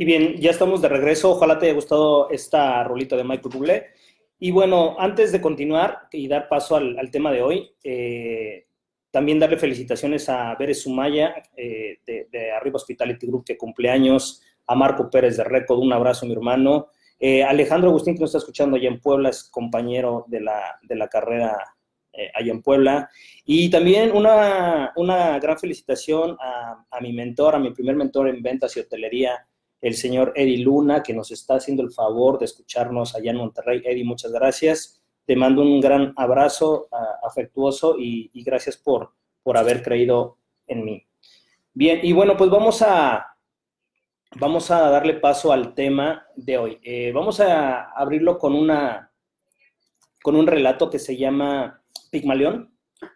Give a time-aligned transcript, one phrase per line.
[0.00, 1.32] Y bien, ya estamos de regreso.
[1.32, 3.86] Ojalá te haya gustado esta rolita de Michael Bublé.
[4.38, 8.68] Y bueno, antes de continuar y dar paso al, tema de hoy, eh,
[9.10, 15.10] también darle felicitaciones a Beres Sumaya eh, de, Arriba Hospitality Group, que cumpleaños, a Marco
[15.10, 16.90] Pérez de Récord, un abrazo, mi hermano.
[17.18, 20.94] Eh, Alejandro Agustín, que nos está escuchando allá en Puebla, es compañero de la, de
[20.94, 21.58] la carrera
[22.34, 23.10] allá en Puebla.
[23.44, 28.40] Y también una, una gran felicitación a, a, mi mentor, a mi primer mentor en
[28.42, 29.47] ventas y hotelería,
[29.80, 33.82] el señor Eddie Luna, que nos está haciendo el favor de escucharnos allá en Monterrey.
[33.84, 35.00] Eddie, muchas gracias.
[35.24, 36.88] Te mando un gran abrazo
[37.22, 41.06] afectuoso y, gracias por, por haber creído en mí.
[41.74, 43.36] Bien, y bueno, pues vamos a,
[44.36, 46.78] vamos a darle paso al tema de hoy.
[46.82, 49.12] Eh, vamos a abrirlo con, una,
[50.22, 52.74] con un relato que se llama Pigmalión.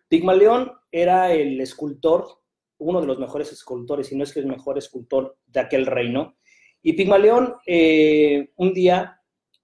[0.09, 2.43] Pigmalión era el escultor,
[2.79, 6.37] uno de los mejores escultores, si no es que el mejor escultor de aquel reino,
[6.83, 9.21] y Pigmalión eh, un día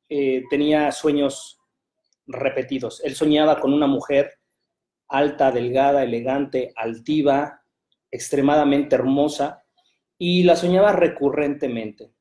[0.08, 1.60] eh, tenía sueños
[2.26, 3.02] repetidos.
[3.04, 4.32] Él soñaba con una mujer
[5.08, 7.62] alta, delgada, elegante, altiva,
[8.10, 9.64] extremadamente hermosa,
[10.18, 12.12] y la soñaba recurrentemente.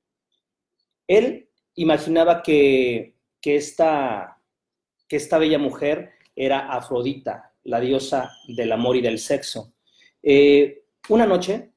[1.07, 4.41] Él imaginaba que, esta,
[5.07, 9.73] que esta bella mujer era Afrodita, la diosa del amor y del sexo.
[10.21, 11.71] Eh, una noche,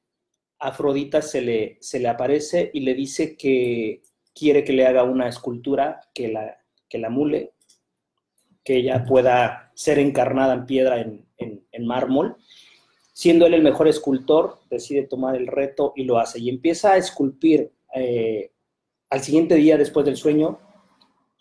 [0.61, 5.27] Afrodita se le, se le aparece y le dice que quiere que le haga una
[5.27, 7.53] escultura que la, que la mule,
[8.63, 11.25] que ella pueda ser encarnada en piedra en,
[11.79, 12.37] mármol.
[13.11, 16.39] Siendo él el mejor escultor, decide tomar el reto y lo hace.
[16.39, 17.71] Y empieza a esculpir.
[17.95, 18.51] Eh,
[19.09, 20.59] al siguiente día, después del sueño,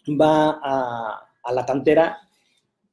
[0.09, 2.21] va a, a la cantera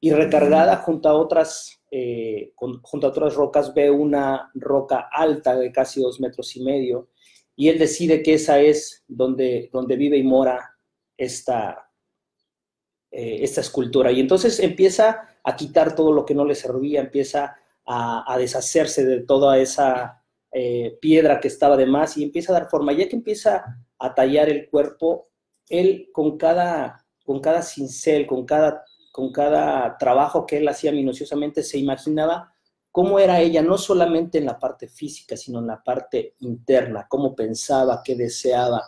[0.02, 5.72] y recargada junto a otras eh, junto a otras rocas, ve una roca alta de
[5.72, 7.10] casi dos metros y medio,
[7.56, 10.78] y él decide que esa es donde, donde vive y mora
[11.18, 11.90] esta,
[13.10, 14.12] eh, esta escultura.
[14.12, 17.56] Y entonces empieza a quitar todo lo que no le servía, empieza
[17.86, 22.70] a, deshacerse de toda esa eh, piedra que estaba de más y empieza a dar
[22.70, 22.94] forma.
[22.94, 23.64] Ya que empieza
[23.98, 25.30] a tallar el cuerpo,
[25.70, 28.84] él con cada, con cada cincel, con cada
[29.18, 32.54] con cada trabajo que él hacía minuciosamente, se imaginaba
[32.92, 37.36] cómo era ella, no solamente en la parte física, sino en la parte interna, cómo
[37.36, 38.84] pensaba, qué deseaba,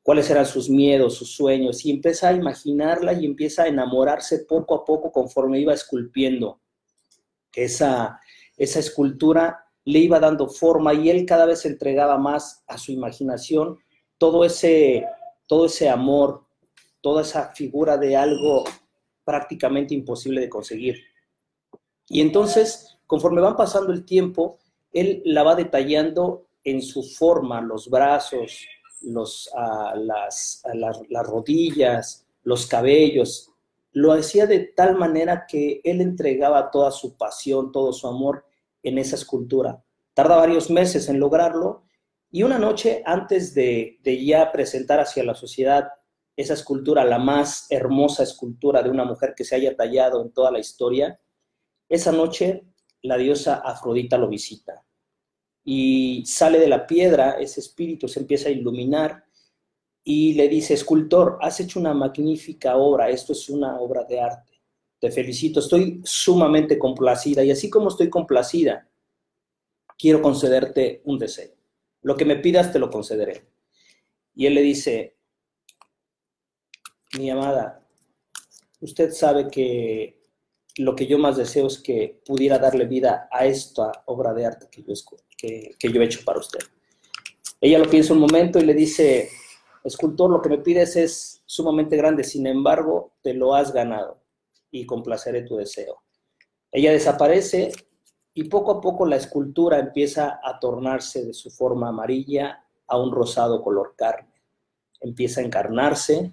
[0.00, 4.76] cuáles eran sus miedos, sus sueños, y empieza a imaginarla y empieza a enamorarse poco
[4.76, 6.60] a poco conforme iba esculpiendo
[7.52, 8.20] esa,
[8.56, 13.80] esa escultura, le iba dando forma y él cada vez entregaba más a su imaginación
[14.18, 15.04] todo ese,
[15.48, 16.44] todo ese amor,
[17.00, 18.62] toda esa figura de algo
[19.24, 20.96] prácticamente imposible de conseguir.
[22.08, 24.58] Y entonces, conforme van pasando el tiempo,
[24.92, 28.66] él la va detallando en su forma, los brazos,
[29.02, 33.50] los, ah, las, las rodillas, los cabellos.
[33.92, 38.44] Lo hacía de tal manera que él entregaba toda su pasión, todo su amor
[38.82, 39.82] en esa escultura.
[40.14, 41.84] Tarda varios meses en lograrlo
[42.30, 45.88] y una noche antes de, de ya presentar hacia la sociedad
[46.36, 50.50] esa escultura, la más hermosa escultura de una mujer que se haya tallado en toda
[50.50, 51.20] la historia,
[51.88, 52.64] esa noche
[53.02, 54.84] la diosa Afrodita lo visita
[55.64, 59.24] y sale de la piedra, ese espíritu se empieza a iluminar
[60.02, 64.60] y le dice, escultor, has hecho una magnífica obra, esto es una obra de arte,
[64.98, 68.88] te felicito, estoy sumamente complacida y así como estoy complacida,
[69.98, 71.54] quiero concederte un deseo.
[72.02, 73.46] Lo que me pidas te lo concederé.
[74.34, 75.13] Y él le dice,
[77.18, 77.80] mi amada,
[78.80, 80.20] usted sabe que
[80.76, 84.68] lo que yo más deseo es que pudiera darle vida a esta obra de arte
[84.70, 84.94] que yo,
[85.36, 86.60] que, yo he hecho para usted.
[87.60, 89.28] Ella lo piensa un momento y le dice,
[89.84, 94.20] escultor, lo que me pides es sumamente grande, sin embargo, te lo has ganado
[94.70, 96.02] y complaceré tu deseo.
[96.72, 97.70] Ella desaparece
[98.34, 103.12] y poco a poco la escultura empieza a tornarse de su forma amarilla a un
[103.12, 104.34] rosado color carne.
[105.00, 106.32] Empieza a encarnarse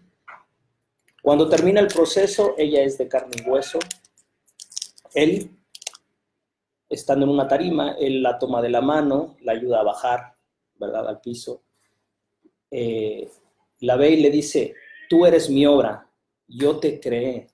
[1.21, 3.79] cuando termina el proceso, ella es de carne y hueso.
[5.13, 5.51] Él,
[6.89, 10.35] estando en una tarima, él la toma de la mano, la ayuda a bajar,
[10.75, 11.61] ¿verdad?, al piso.
[12.71, 13.29] Eh,
[13.81, 14.73] la ve y le dice,
[15.09, 16.07] tú eres mi obra,
[16.47, 17.47] yo te creé,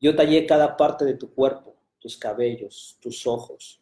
[0.00, 3.80] yo tallé cada parte de tu cuerpo, tus cabellos, tus ojos.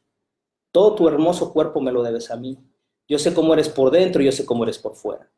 [0.71, 2.57] Todo tu hermoso cuerpo me lo debes a mí.
[3.09, 5.29] Yo sé cómo eres por dentro yo sé cómo eres por fuera.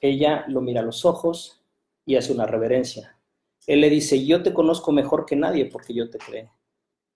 [0.00, 1.62] Ella lo mira a los ojos
[2.06, 3.18] y hace una reverencia.
[3.66, 6.50] Él le dice, yo te conozco mejor que nadie porque yo te creé.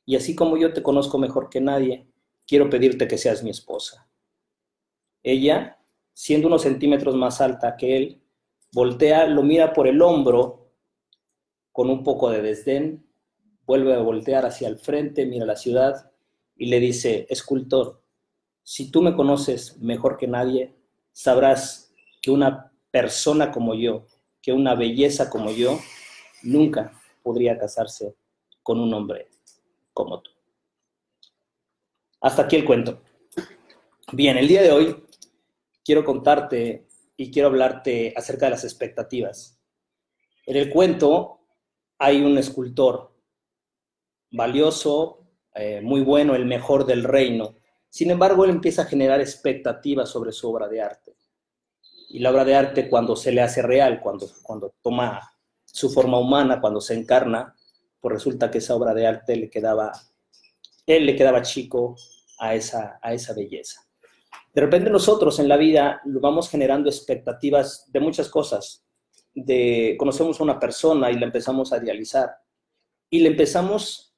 [0.04, 2.06] Y así como yo te conozco mejor que nadie,
[2.46, 4.06] quiero pedirte que seas mi esposa.
[5.22, 5.78] Ella
[6.14, 8.22] siendo unos centímetros más alta que él,
[8.72, 10.70] voltea, lo mira por el hombro
[11.72, 13.04] con un poco de desdén,
[13.66, 16.12] vuelve a voltear hacia el frente, mira la ciudad
[16.56, 18.00] y le dice, escultor,
[18.62, 20.74] si tú me conoces mejor que nadie,
[21.12, 21.92] sabrás
[22.22, 24.06] que una persona como yo,
[24.40, 25.80] que una belleza como yo,
[26.44, 26.92] nunca
[27.24, 28.14] podría casarse
[28.62, 29.30] con un hombre
[29.92, 30.30] como tú.
[32.20, 33.02] Hasta aquí el cuento.
[34.12, 35.04] Bien, el día de hoy
[35.84, 36.86] quiero contarte
[37.16, 39.60] y quiero hablarte acerca de las expectativas.
[40.46, 41.40] En el cuento
[41.98, 43.12] hay un escultor
[44.30, 47.56] valioso, eh, muy bueno, el mejor del reino.
[47.90, 51.16] Sin embargo, él empieza a generar expectativas sobre su obra de arte.
[52.14, 55.32] Y la obra de arte cuando se le hace real, cuando, cuando toma
[55.64, 57.56] su forma humana, cuando se encarna,
[58.00, 59.90] pues resulta que esa obra de arte le quedaba,
[60.86, 61.96] él le quedaba chico
[62.38, 63.84] a esa, a esa belleza.
[64.52, 68.84] De repente nosotros en la vida vamos generando expectativas de muchas cosas.
[69.34, 72.30] De, conocemos a una persona y la empezamos a idealizar
[73.10, 74.14] y le empezamos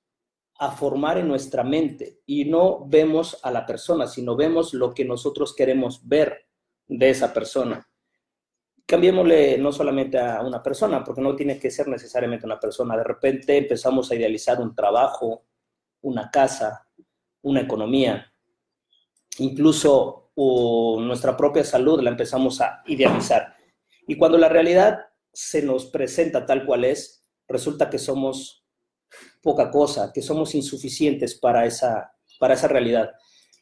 [0.58, 5.06] a formar en nuestra mente y no vemos a la persona, sino vemos lo que
[5.06, 6.45] nosotros queremos ver
[6.86, 7.86] de esa persona.
[8.86, 12.96] Cambiémosle no solamente a una persona, porque no tiene que ser necesariamente una persona.
[12.96, 15.44] De repente empezamos a idealizar un trabajo,
[16.02, 16.86] una casa,
[17.42, 18.32] una economía,
[19.38, 23.56] incluso nuestra propia salud la empezamos a idealizar.
[24.06, 25.00] Y cuando la realidad
[25.32, 28.64] se nos presenta tal cual es, resulta que somos
[29.42, 33.10] poca cosa, que somos insuficientes para esa, para esa realidad.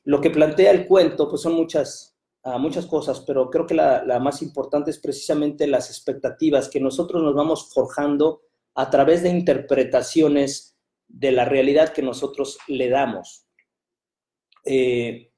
[0.04, 2.13] Lo que plantea el cuento, pues son muchas,
[2.44, 7.22] ah, muchas cosas, pero creo que la, más importante es precisamente las expectativas que nosotros
[7.22, 8.42] nos vamos forjando
[8.74, 10.76] a través de interpretaciones
[11.08, 13.46] de la realidad que nosotros le damos.
[14.64, 15.30] Eh,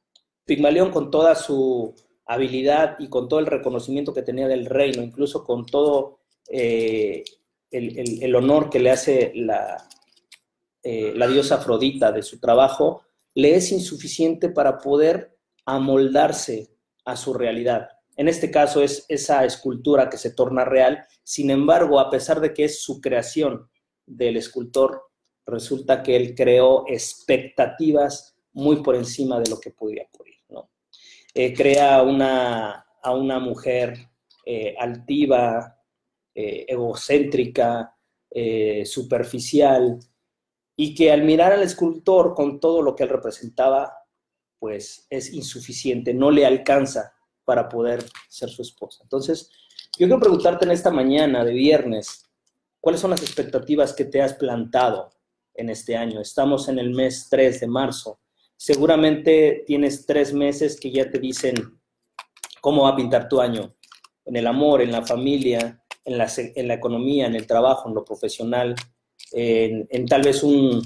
[0.44, 1.92] Pigmalión con toda su
[2.24, 7.24] habilidad y con todo el reconocimiento que tenía del reino, incluso con todo eh,
[7.70, 9.32] el, honor que le hace
[10.82, 13.02] eh, la diosa Afrodita de su trabajo,
[13.34, 16.75] le es insuficiente para poder amoldarse
[17.06, 17.88] a su realidad.
[18.16, 22.52] En este caso es esa escultura que se torna real, sin embargo, a pesar de
[22.52, 23.68] que es su creación
[24.04, 25.02] del escultor,
[25.46, 30.36] resulta que él creó expectativas muy por encima de lo que podía ocurrir.
[31.38, 34.08] Eh, crea una, a una mujer
[34.46, 35.78] eh, altiva,
[36.34, 37.92] eh, egocéntrica,
[38.84, 39.98] superficial,
[40.76, 43.94] y que al mirar al escultor con todo lo que él representaba,
[44.58, 47.12] pues es insuficiente, no le alcanza
[47.44, 49.02] para poder ser su esposa.
[49.02, 49.50] Entonces,
[49.98, 52.28] yo quiero preguntarte en esta mañana de viernes,
[52.80, 55.12] ¿cuáles son las expectativas que te has plantado
[55.54, 56.20] en este año?
[56.20, 58.18] Estamos en el mes 3 de marzo
[58.56, 61.54] seguramente tienes tres meses que ya te dicen
[62.60, 63.74] cómo va a pintar tu año,
[64.24, 67.94] en el amor, en la familia, en la, en la economía, en el trabajo, en
[67.94, 68.74] lo profesional,
[69.32, 70.82] en, tal vez un,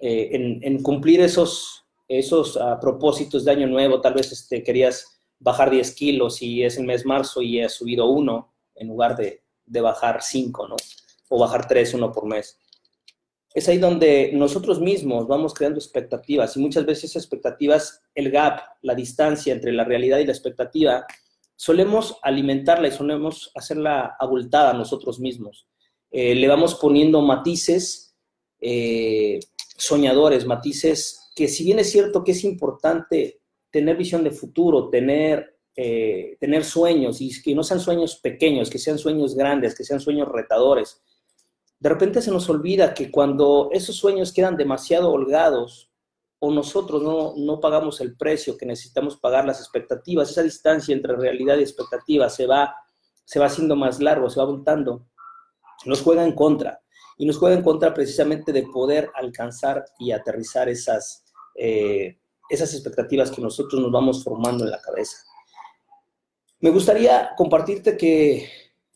[0.00, 1.79] eh, en, cumplir esos,
[2.18, 6.76] esos ah, propósitos de año nuevo, tal vez este, querías bajar 10 kilos y es
[6.76, 10.76] el mes marzo y has subido uno en lugar de, de bajar 5, ¿no?
[11.28, 12.58] O bajar 3, uno por mes
[13.52, 18.94] es ahí donde nosotros mismos vamos creando expectativas y muchas veces expectativas, el gap, la
[18.94, 21.04] distancia entre la realidad y la expectativa,
[21.56, 25.66] solemos alimentarla y solemos hacerla abultada nosotros mismos.
[26.12, 28.16] Eh, le vamos poniendo matices
[28.60, 29.40] eh,
[29.76, 35.58] soñadores, matices que si bien es cierto que es importante tener visión de futuro, tener,
[35.76, 40.00] eh, tener sueños y que no sean sueños pequeños, que sean sueños grandes, que sean
[40.00, 41.02] sueños retadores,
[41.80, 45.90] de repente se nos olvida que cuando esos sueños quedan demasiado holgados
[46.38, 47.02] o nosotros
[47.36, 52.28] no, pagamos el precio que necesitamos pagar, las expectativas, esa distancia entre realidad y expectativa
[52.28, 52.74] se va,
[53.24, 55.06] se va haciendo más largo, se va abultando,
[55.86, 56.80] nos juega en contra.
[57.20, 61.22] Y nos juega en contra precisamente de poder alcanzar y aterrizar esas,
[61.54, 62.16] eh,
[62.48, 65.18] esas expectativas que nosotros nos vamos formando en la cabeza.
[66.60, 68.48] Me gustaría compartirte que,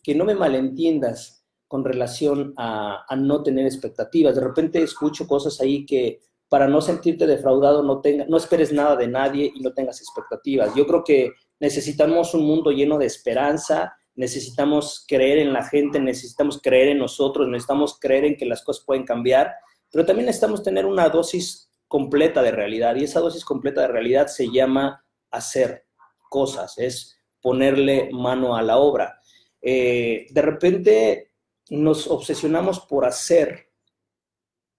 [0.02, 4.36] que no me malentiendas con relación a, no tener expectativas.
[4.36, 8.96] De repente escucho cosas ahí que para no sentirte defraudado no, tenga, no esperes nada
[8.96, 10.74] de nadie y no tengas expectativas.
[10.74, 16.61] Yo creo que necesitamos un mundo lleno de esperanza, necesitamos creer en la gente, necesitamos
[16.62, 19.54] creer en nosotros, necesitamos creer en que las cosas pueden cambiar,
[19.90, 24.26] pero también necesitamos tener una dosis completa de realidad y esa dosis completa de realidad
[24.26, 25.85] se llama hacer
[26.28, 29.21] cosas, es ponerle mano a la obra.
[29.61, 31.33] Eh, de repente
[31.71, 33.71] nos obsesionamos por hacer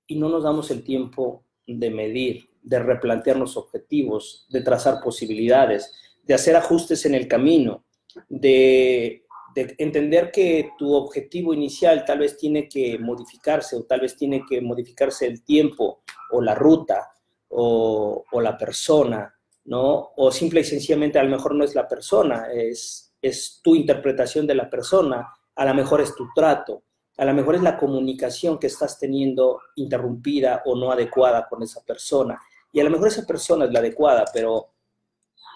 [0.08, 6.34] y no nos damos el tiempo de medir, de replantearnos objetivos, de trazar posibilidades, de
[6.34, 7.86] hacer ajustes en el camino,
[8.30, 9.25] de,
[9.56, 14.62] entender que tu objetivo inicial tal vez tiene que modificarse o tal vez tiene que
[14.62, 17.10] modificarse el tiempo o la ruta
[17.50, 19.34] o, la persona,
[19.66, 20.12] ¿no?
[20.18, 24.46] O simple y sencillamente a lo mejor no es la persona, es, es tu interpretación
[24.46, 26.84] de la persona, a lo mejor es tu trato,
[27.18, 31.82] a lo mejor es la comunicación que estás teniendo interrumpida o no adecuada con esa
[31.84, 32.42] persona.
[32.74, 34.74] Y a lo mejor esa persona es la adecuada, pero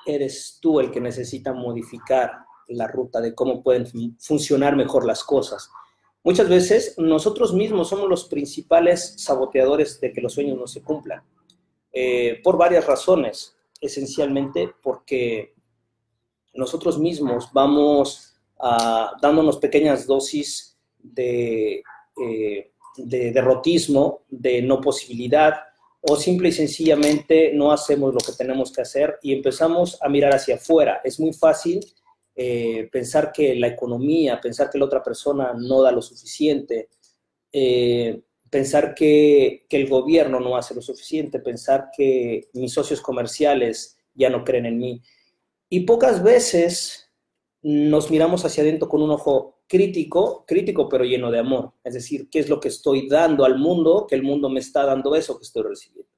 [0.06, 3.88] eres tú el que necesita modificar la ruta de cómo pueden
[4.20, 5.70] funcionar mejor las cosas.
[6.24, 11.24] Muchas veces nosotros mismos somos los principales saboteadores de que los sueños no se cumplan,
[11.92, 15.54] eh, por varias razones, esencialmente porque
[16.54, 21.82] nosotros mismos vamos a, dándonos pequeñas dosis de,
[22.22, 25.62] eh, de derrotismo, de no posibilidad,
[26.02, 30.34] o simple y sencillamente no hacemos lo que tenemos que hacer y empezamos a mirar
[30.34, 31.02] hacia afuera.
[31.04, 31.82] Es muy fácil
[32.42, 36.88] eh, pensar que la economía, pensar que la otra persona no da lo suficiente,
[37.52, 44.30] eh, pensar que, el gobierno no hace lo suficiente, pensar que mis socios comerciales ya
[44.30, 45.02] no creen en mí.
[45.68, 47.12] Y pocas veces
[47.62, 51.74] nos miramos hacia adentro con un ojo crítico, crítico pero lleno de amor.
[51.84, 54.08] Es decir, ¿qué es lo que estoy dando al mundo?
[54.08, 56.10] Que el mundo me está dando eso que estoy recibiendo.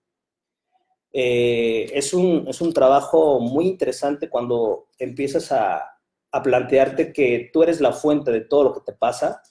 [1.13, 5.91] Eh, es, un, es, un, trabajo muy interesante cuando empiezas a,
[6.31, 9.41] a, plantearte que tú eres la fuente de todo lo que te pasa,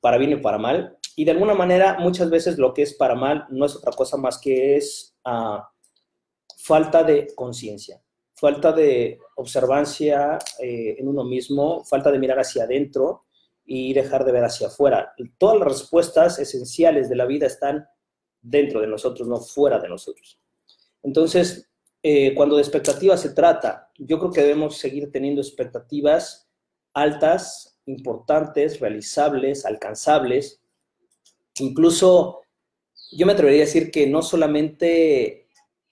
[0.00, 0.98] para bien y para mal.
[1.16, 4.16] Y de alguna manera, muchas veces lo que es para mal no es otra cosa
[4.16, 5.58] más que es uh,
[6.58, 8.00] falta de conciencia,
[8.34, 13.24] falta de observancia eh, en uno mismo, falta de mirar hacia adentro
[13.64, 15.12] y dejar de ver hacia afuera.
[15.38, 17.86] Todas las respuestas esenciales de la vida están
[18.40, 20.40] dentro de nosotros, no fuera de nosotros.
[21.02, 21.68] Entonces,
[22.02, 26.48] eh, cuando de expectativas se trata, yo creo que debemos seguir teniendo expectativas
[26.94, 30.60] altas, importantes, realizables, alcanzables.
[31.58, 32.42] Incluso
[33.10, 35.48] yo me atrevería a decir que no solamente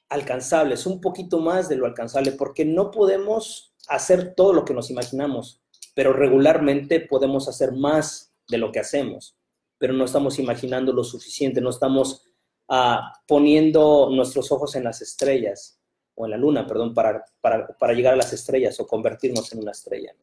[0.09, 4.91] alcanzables, un poquito más de lo alcanzable, porque no podemos hacer todo lo que nos
[4.91, 5.61] imaginamos
[5.95, 9.37] pero regularmente podemos hacer más de lo que hacemos,
[9.79, 12.25] pero no estamos imaginando lo suficiente, no estamos
[12.69, 15.80] ah, poniendo nuestros ojos en las estrellas,
[16.15, 19.73] o en la luna, perdón, para, para, llegar a las estrellas o convertirnos en una
[19.73, 20.15] estrella.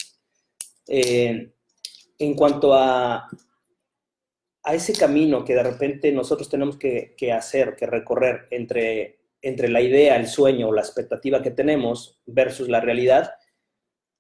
[0.88, 1.52] Eh,
[2.20, 3.28] en cuanto a,
[4.64, 9.70] a ese camino que de repente nosotros tenemos que, que, hacer, que recorrer entre, entre
[9.70, 13.32] la idea, el sueño o la expectativa que tenemos versus la realidad,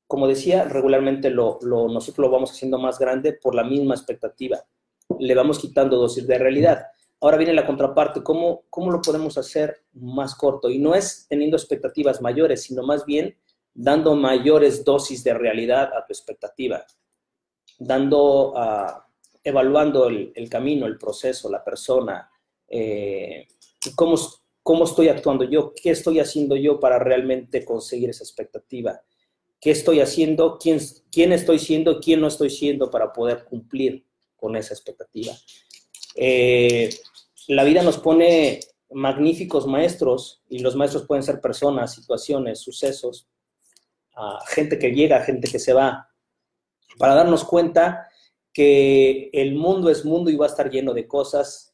[0.07, 4.63] como decía, regularmente lo, nosotros lo vamos haciendo más grande por la misma expectativa.
[5.19, 6.87] Le vamos quitando dosis de realidad.
[7.19, 10.69] Ahora viene la contraparte, ¿cómo, ¿cómo lo podemos hacer más corto?
[10.69, 13.35] Y no es teniendo expectativas mayores, sino más bien
[13.73, 16.85] dando mayores dosis de realidad a tu expectativa,
[17.79, 19.01] dando, uh,
[19.43, 22.29] evaluando el, camino, el proceso, la persona,
[22.67, 23.47] eh,
[23.95, 24.15] cómo,
[24.61, 29.01] cómo estoy actuando yo, qué estoy haciendo yo para realmente conseguir esa expectativa
[29.59, 30.79] qué estoy haciendo, quién,
[31.11, 34.05] quién estoy siendo, quién no estoy siendo para poder cumplir
[34.35, 35.33] con esa expectativa.
[36.15, 36.89] Eh,
[37.47, 38.59] la vida nos pone
[38.91, 43.27] magníficos maestros y los maestros pueden ser personas, situaciones, sucesos,
[44.47, 46.09] gente que llega, gente que se va,
[46.97, 48.07] para darnos cuenta
[48.53, 51.73] que el mundo es mundo y va a estar lleno de cosas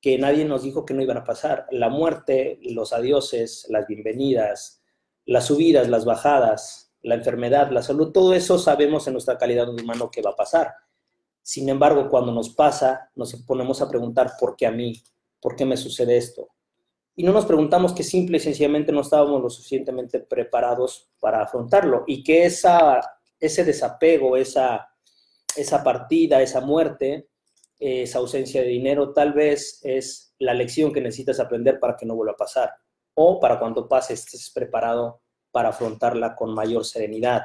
[0.00, 1.66] que nadie nos dijo que no iban a pasar.
[1.70, 4.82] La muerte, los adioses, las bienvenidas,
[5.26, 9.82] las subidas, las bajadas, la enfermedad, la salud, todo eso sabemos en nuestra calidad de
[9.82, 10.74] humano que va a pasar.
[11.48, 15.02] Sin embargo, cuando nos pasa, nos ponemos a preguntar, ¿por qué a mí?
[15.40, 16.50] ¿Por qué me sucede esto?
[17.16, 22.04] Y no nos preguntamos que simple y sencillamente no estábamos lo suficientemente preparados para afrontarlo
[22.06, 23.00] y que esa,
[23.40, 24.90] ese desapego, esa,
[25.56, 27.30] esa partida, esa muerte,
[27.78, 32.14] esa ausencia de dinero, tal vez es la lección que necesitas aprender para que no
[32.14, 32.74] vuelva a pasar
[33.14, 37.44] o para cuando pase estés preparado para afrontarla con mayor serenidad.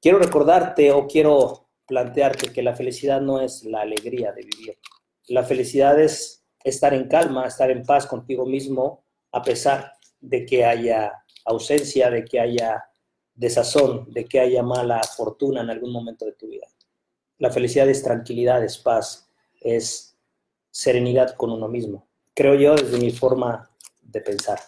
[0.00, 4.78] Quiero recordarte o quiero plantearte que la felicidad no es la alegría de vivir.
[5.28, 10.64] La felicidad es estar en calma, estar en paz contigo mismo, a pesar de que
[10.64, 11.12] haya
[11.44, 12.84] ausencia, de que haya
[13.34, 16.66] desazón, de que haya mala fortuna en algún momento de tu vida.
[17.38, 19.28] La felicidad es tranquilidad, es paz,
[19.60, 20.16] es
[20.70, 22.06] serenidad con uno mismo.
[22.34, 23.68] Creo yo desde mi forma
[24.00, 24.58] de pensar.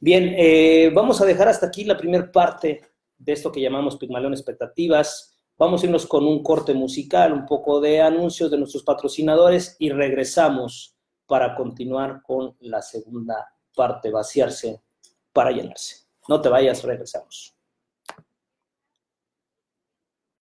[0.00, 2.82] Bien, eh, vamos a dejar hasta aquí la primera parte
[3.18, 5.31] de esto que llamamos Pigmalión Expectativas.
[5.58, 9.90] Vamos a irnos con un corte musical, un poco de anuncios de nuestros patrocinadores y
[9.90, 14.82] regresamos para continuar con la segunda parte, vaciarse
[15.32, 16.06] para llenarse.
[16.28, 17.54] No te vayas, regresamos.